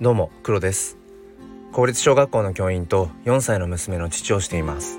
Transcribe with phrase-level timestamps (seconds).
[0.00, 0.98] どうも黒です。
[1.72, 4.98] 公立小学校の教員と4歳の娘の父をしています。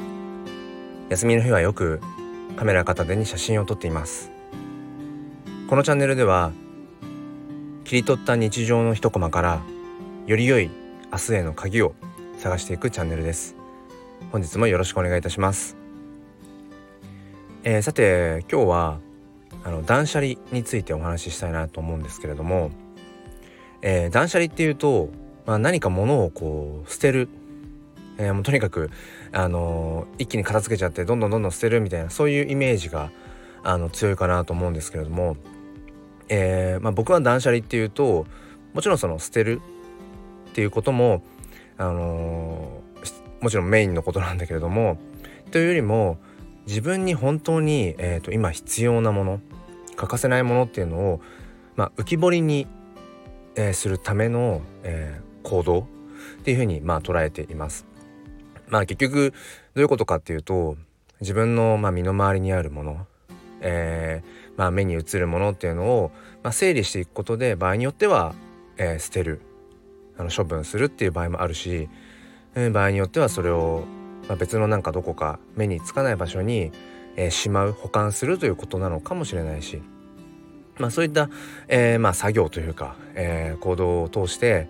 [1.09, 2.01] 休みの日はよく
[2.55, 4.31] カメラ片手に写真を撮っています。
[5.69, 6.51] このチャンネルでは
[7.83, 9.61] 切り取った日常の一コマから
[10.25, 10.71] より良い
[11.11, 11.93] 明日への鍵を
[12.39, 13.57] 探していくチャンネルです。
[14.31, 15.77] 本日もよろしくお願いいたします、
[17.63, 18.99] えー、さて今日は
[19.63, 22.71] あの断捨離についてお話ししたいなと思うんですけれども
[23.89, 25.07] えー、断捨離っていうと、
[25.45, 27.29] まあ、何か物をこう捨てる、
[28.17, 28.91] えー、もうとにかく、
[29.31, 33.11] あのー、一気に片付けちゃってどんどんどんどん捨てるみたいなそういうイメージが
[33.63, 35.37] あの強いかなと思うんですけれども、
[36.27, 38.25] えーまあ、僕は断捨離っていうと
[38.73, 39.61] もちろんその捨てる
[40.49, 41.23] っていうことも、
[41.77, 44.97] あのー、もちろんメインのことなんだけれども
[45.51, 46.17] というよりも
[46.65, 49.39] 自分に本当に、えーと、今必要なもの
[49.95, 51.21] 欠かせないものっていうのを、
[51.77, 52.67] まあ、浮き彫りに
[53.57, 55.83] えー、するための、えー、行動っ
[56.43, 57.85] ていうふうにまあ捉えています。
[58.69, 59.33] まあ結局
[59.73, 60.77] どういうことかっていうと
[61.19, 63.07] 自分のまあ身の回りにあるもの、
[63.61, 66.11] えー、まあ目に映るものっていうのを、
[66.43, 68.35] まあ、整理していくことで場合によっては、
[68.77, 69.41] え、捨てる
[70.17, 71.89] あの処分するっていう場合もあるし、
[72.55, 73.85] え、場合によってはそれを、
[74.27, 76.71] まあ、別のなんかどこか目につかない場所に、
[77.15, 79.81] え、しまう保管するということなのかもしれないし。
[80.79, 81.29] まあ、そういった、
[81.67, 84.67] えー、まあ、作業というか、えー、行動を通して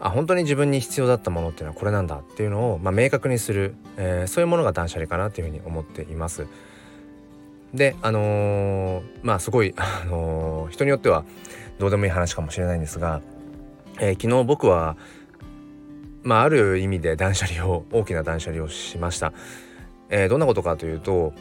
[0.00, 6.46] あ本当に自分に必要だったものっていうのはこれなんだっていうのを、まあ、明確にする、えー、そういうものが断捨離かなっていうふうに思っています。
[7.74, 11.24] であのー、まあすごい、あのー、人によっては
[11.78, 13.20] どうでもいい話かもしれないんですが、
[14.00, 14.96] えー、昨日僕は
[16.22, 19.32] まあある意味で断捨離を大きな断捨離をしました。
[20.08, 21.32] え、どんなことかというと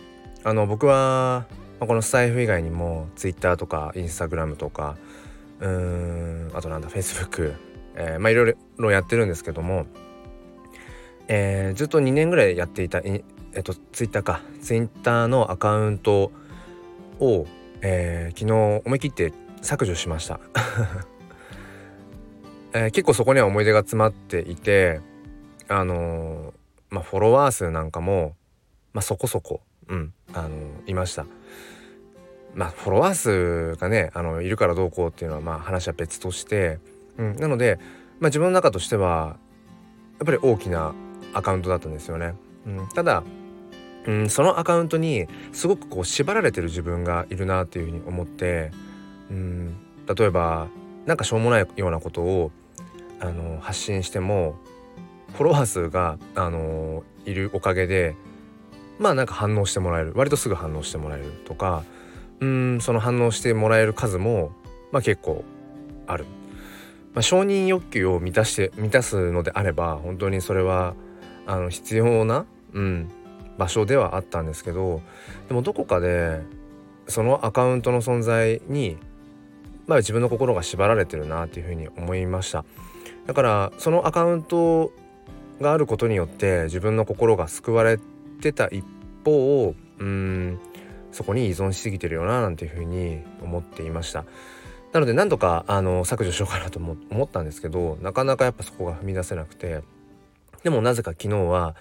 [0.43, 1.45] あの僕は
[1.79, 4.97] まあ、このスタイフ以外にも Twitter とか Instagram とか
[5.59, 7.55] うーんあとなんだ Facebook、
[7.95, 9.85] えー、まあいろいろやってるんですけども、
[11.27, 13.23] えー、ずっと2年ぐらいやっていたえ
[13.59, 16.31] っと Twitter か Twitter のアカウント
[17.19, 17.45] を、
[17.81, 20.39] えー、昨日思い切って削除しました、
[22.71, 25.01] えー、結構そこには思い出が詰まっていて
[25.67, 28.35] あのー、まあフォロワー数なんかも
[28.93, 30.13] まあそこそこうん。
[30.33, 30.49] あの
[30.87, 31.25] いました。
[32.53, 36.79] まあフォロワー数がねあのいるからどうこうっていうのはまあ話は別として、
[37.17, 37.79] うん、なので、
[38.19, 39.37] まあ、自分の中としては
[40.19, 40.93] やっぱり大きな
[41.33, 42.33] アカウントだったんですよね。
[42.65, 43.23] うん、ただ、
[44.05, 48.71] うん、そのアカウントにすごくこう縛られてる自分がいるなっていうふうに思って、
[49.29, 49.77] うん、
[50.13, 50.67] 例えば
[51.05, 52.51] なんかしょうもないようなことを
[53.19, 54.55] あの発信しても
[55.33, 58.15] フォロワー数があのいるおかげで
[58.99, 61.83] まあなんか反応してもらえる割とすぐ反応してもらえるとか
[62.41, 64.51] うんその反応してもらえる数も
[64.91, 65.43] まあ結構
[66.05, 66.25] ある。
[67.13, 70.93] まあ、承認欲求を満たして満たすのであれば本当にそれは
[71.47, 73.09] あの必要な、うん、
[73.57, 75.01] 場所ではあったんですけど
[75.47, 76.41] でもどこかで
[77.07, 78.95] そのアカウントの存在に、
[79.87, 82.63] まあ、自分の心が縛られてるなっていうふうに思いました
[83.25, 84.91] だからそのアカウント
[85.59, 88.03] があることによって自分の心が救われて
[88.39, 88.85] てた一
[89.25, 90.59] 方うん
[91.11, 94.25] そこに依存しすぎてるよななんていうふうに思っていました。
[94.91, 99.83] なので何とかあの削除しようかなと思ったんですけどなかなかやっぱそこが踏み出せなくて
[100.63, 101.75] でもなぜか昨日は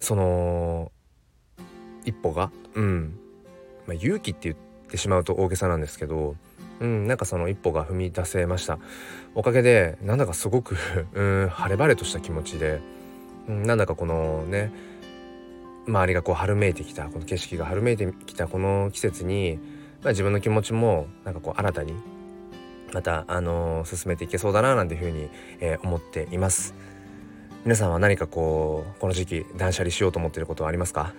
[0.00, 0.90] その
[2.04, 3.16] 一歩がうん、
[3.86, 4.56] まあ、勇気って言っ
[4.90, 6.34] てしまうと大げさなんですけど
[6.80, 8.78] うんなんかその一歩が踏み出せました。
[9.36, 10.76] おかげでなんだかすごく
[11.14, 12.80] うん晴れ晴れとした気持ちで、
[13.48, 14.72] うん、なんだかこのね
[15.86, 19.58] 周りがこう春めいてきたこの景色が春めいてきたこの季節に、
[20.02, 21.94] まあ、自分の気持ちもなんかこう新たに
[22.92, 25.28] また、あのー、進めていけそうだななんていうふうに、
[25.60, 26.74] えー、思っています。
[27.64, 31.14] 皆さんは何かこうこの時期断捨離しようと思っていることはありますか、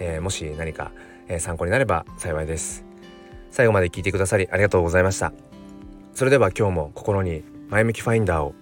[0.00, 0.90] えー、もし何か、
[1.28, 2.84] え参考になれば幸いです。
[3.50, 5.32] 最後まで聞いてくださりありがとうございました。
[6.14, 8.54] それでは今日も心に前向きファインダーを